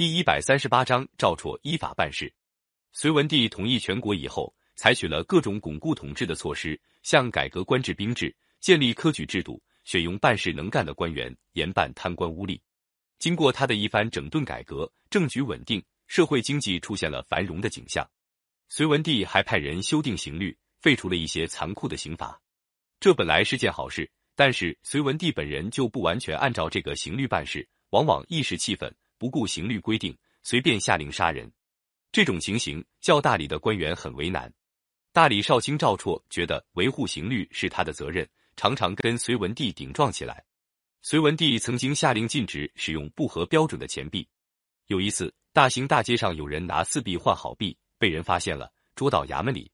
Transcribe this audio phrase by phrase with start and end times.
[0.00, 2.32] 第一百三十八章，赵绰依法办事。
[2.90, 12.58] 隋文帝统一全国以后，采取了各种巩固统治的措施，像改革官制兵制，建立科举制度，选用办事能干的官员，严办贪官污吏。
[13.18, 18.10] 经过他的一番整顿改革，政局稳定，社会经济出现了繁荣的景象。
[18.70, 22.40] 隋文帝还派人修订刑律，废除了一些残酷的刑罚。
[23.00, 28.90] 这本来是件好事，但是隋文帝本人就不完全按照这个刑律办事，往往一时气愤。
[29.20, 31.52] 不顾刑律规定，随便下令杀人，
[32.10, 34.50] 这种情形叫大理的官员很为难。
[35.12, 40.42] 大理少卿赵绰觉得维护刑律是他的责任，常常跟隋文帝顶撞起来。
[41.02, 44.26] 隋文帝曾经下令禁止使用不合标准的钱币。
[44.86, 49.70] 有一次，大兴大街上有人拿四币换好币，被人发现了，捉到衙门里。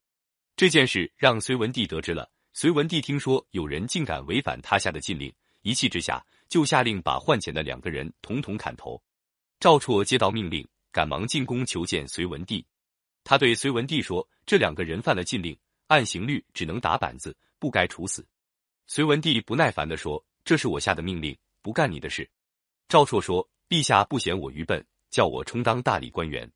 [0.56, 2.28] 这件事让隋文帝得知了。
[2.52, 5.32] 隋文帝听说有人竟敢违反他下的禁令，
[5.62, 9.00] 一气之下就下令把换钱的两个人统统砍头。
[9.58, 12.64] 赵绰接到命令，赶忙进宫求见隋文帝。
[13.24, 18.26] 他对隋文帝说：“这两个人犯了禁令，按刑律只能打板子，不该处死。”
[18.86, 22.30] 隋文帝不耐烦地说：“这是我下的命令，不干你的事。”
[22.86, 26.52] 赵绰说：“陛下不嫌我愚笨，叫我充当大理官员。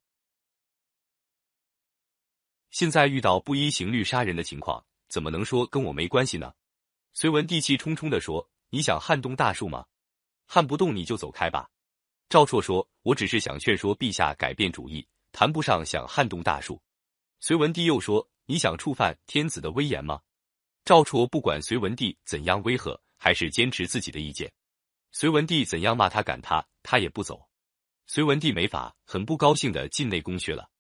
[2.70, 6.52] 现在遇到不依刑律杀人的情况，怎么能说跟我没关系呢？”
[7.14, 9.86] 隋文帝气冲冲地说：“你想撼动大树吗？
[10.46, 11.68] 撼不动你就走开吧。”
[12.30, 16.80] 赵绰说：“我只是想劝说陛下改变主意，谈不上想撼动大树。”
[17.40, 20.20] 隋文帝又说：“你想触犯天子的威严吗？”
[20.86, 24.48] 赵绰不管隋文帝怎样威吓，还是坚持自己的意见。
[25.10, 27.44] 隋文帝怎样骂他赶他，他也不走。
[28.06, 30.70] 隋文帝没法，很不高兴的进内宫去了。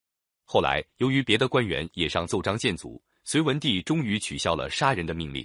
[0.44, 5.44] 后来由于别的官员也上奏章谏阻，隋文帝终于取消了杀人的命令。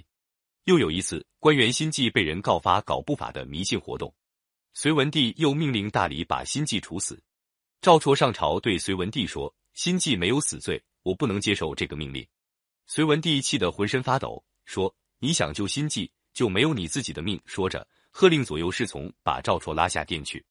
[0.66, 4.14] 又有一次，官员心计被人告发搞不法的迷信活动。
[4.78, 7.18] 隋文帝又命令大理把辛纪处死。
[7.80, 12.26] 赵绰上朝对隋文帝说：“辛纪没有死罪，我不能接受这个命令。”
[12.86, 20.44] 隋文帝气得浑身发抖，说：“你想救辛纪，就没有你自己的命。”说着，喝令左右侍从把赵绰拉下殿去。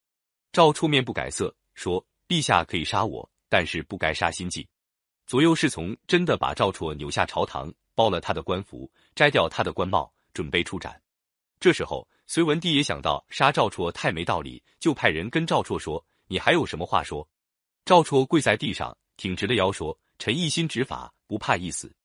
[0.51, 4.67] 赵绰面不改色，说：“陛下可以杀我，但是不该杀辛纪。”
[5.27, 10.99] 左右侍从真的把赵绰扭下朝堂，剥了他的官服，摘掉他的官帽，准备处斩。
[11.59, 12.07] 这时候。
[12.27, 17.27] 隋文帝也想到杀赵绰太没道理，就派人跟赵绰说：“你还有什么话说？”
[17.85, 21.95] 赵绰跪在地上，挺直了腰说：“臣一心执法，不怕一死。”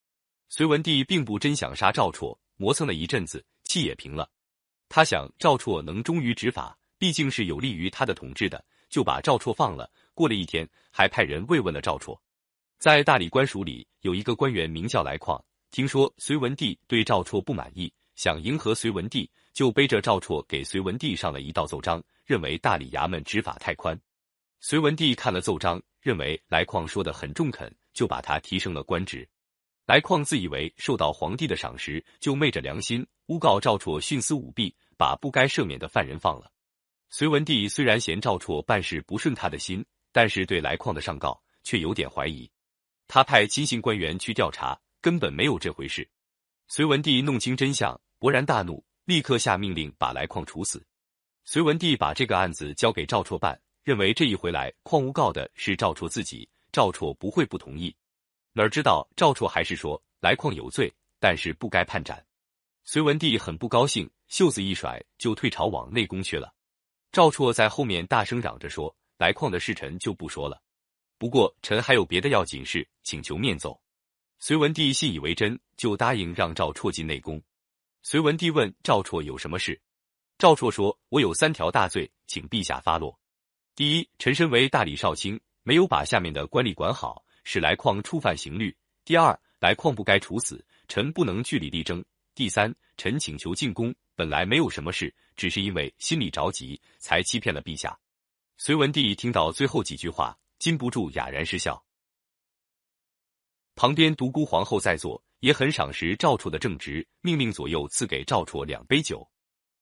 [0.50, 4.28] 隋文帝并不真想杀赵绰，磨蹭了一阵子，气也平了。
[4.90, 9.90] 他想赵绰能忠于执法，毕竟是有利于他的统治的，就把赵绰放了。
[10.12, 12.18] 过了一天，还派人慰问了赵绰。
[12.78, 19.30] 在大理官署里有一个官员名叫来况，听说隋文帝对赵绰不满意，想迎合隋文帝。
[19.52, 23.98] 就背着赵绰给隋文帝上了一道奏章，认为大理衙门执法太宽。
[24.60, 29.28] 隋文帝看了奏章，认为来况说的很中肯，就把他提升了官职。
[29.86, 36.50] 来况自以为受到皇帝的赏识，就昧着良心诬告赵绰徇私舞弊，把不该赦免的犯人放了。
[37.08, 42.48] 隋文帝虽然嫌赵绰办事不顺他的心，但是对来况的上告却有点怀疑。
[43.08, 46.08] 他派亲信官员去调查，根本没有这回事。
[46.68, 48.84] 隋文帝弄清真相，勃然大怒。
[49.10, 50.80] 立刻下命令把来矿处死。
[51.44, 57.92] 隋文帝把这个案子交给赵绰办，认为这一回来矿诬告的是赵绰自己，赵绰不会不同意。
[58.52, 60.88] 哪知道赵绰还是说来矿有罪，
[61.18, 62.24] 但是不该判斩。
[62.84, 66.54] 隋文帝很不高兴，袖子一甩就退朝往内宫去了。
[67.10, 70.62] 赵绰在后面大声嚷着说：“来矿的事臣就不说了，
[71.18, 73.76] 不过臣还有别的要紧事，请求面奏。”
[74.38, 77.42] 隋文帝信以为真，就答应让赵绰进内宫。
[78.02, 79.78] 隋文帝问赵绰有什么事，
[80.38, 83.20] 赵绰说：“我有三条大罪，请陛下发落。
[83.74, 88.70] 第一，臣身为大理少卿，没有把下面的官吏管好，使来况触犯刑律；
[89.04, 92.02] 第二，来况不该处死，臣不能据理力争；
[92.34, 97.96] 第三，臣请求进宫，本来没有什么事，只是因为心里着急，才欺骗了陛下。”
[98.56, 101.84] 隋文帝听到最后几句话，禁不住哑然失笑。
[103.74, 105.22] 旁边独孤皇后在座。
[105.40, 109.26] 也很赏识赵绰的正直，命令左右赐给赵绰两杯酒。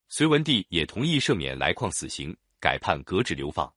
[0.07, 3.71] 隋文帝也同意赦免来况死刑，改判革职流放。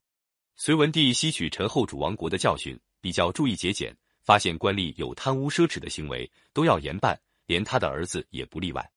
[0.56, 8.90] 隋文帝吸取陈后主亡国的教训，比较注意节俭，发现官吏有贪污奢侈的行为，都要严办，连他的儿子也不例外。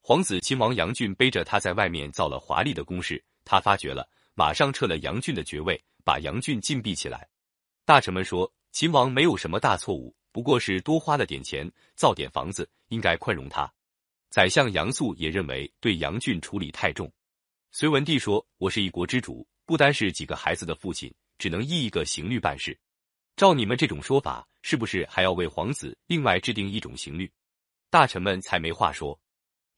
[0.00, 7.28] 皇子秦王杨俊背着他在外面造了华丽的宫室，他发觉了，马上撤了杨俊的爵位，把杨俊禁闭起来。
[7.84, 10.14] 大臣们说，秦王没有什么大错误。
[10.36, 13.72] 不过是多花了点钱造点房子，应该宽容他。
[14.28, 17.10] 宰相杨素也认为对杨俊处理太重。
[17.72, 22.78] 隋文帝说：“我是一国之主，不单是几个孩子的父亲，只能依一个刑律办事。
[23.34, 27.32] 照你们这种说法，是不是还要为皇子另外制定一种刑律？
[27.88, 29.18] 大臣们才没话说。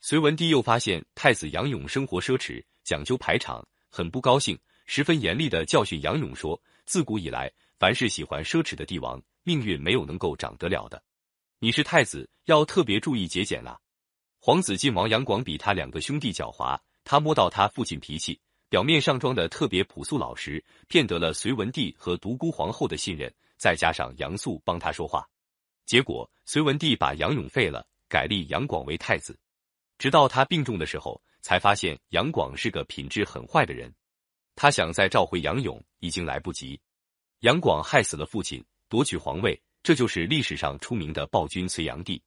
[0.01, 11.03] 隋文帝又发现太子杨勇生活奢侈，讲究排场，很不高兴，十分严厉的教训杨勇说：“自古以来，凡是喜欢奢侈的帝王，命运没有能够长得了的。
[11.59, 13.81] 你是太子，要特别注意节俭了。”
[14.39, 23.35] 皇子晋王杨广比他两个兄弟狡猾，他摸到他父亲脾气，表面上装的特别朴素老实，骗得了隋文帝和独孤皇后的信任。
[23.57, 25.27] 再加上杨素帮他说话，
[25.87, 29.39] 结果隋文帝把杨勇废了，改立杨广为太子。
[29.97, 33.91] 直到他病重的时候，才发现杨广是个品质很坏的人。
[34.55, 36.79] 他想再召回杨勇，已经来不及。
[37.41, 42.23] 杨广害死了父亲，夺取皇位，这就是历史上出名的暴君隋炀帝。